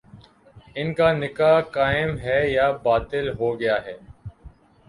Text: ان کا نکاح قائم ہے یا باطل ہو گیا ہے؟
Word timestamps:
ان 0.75 0.93
کا 0.93 1.11
نکاح 1.13 1.59
قائم 1.73 2.17
ہے 2.17 2.39
یا 2.49 2.69
باطل 2.83 3.25
ہو 3.39 3.49
گیا 3.59 3.75
ہے؟ 3.85 3.95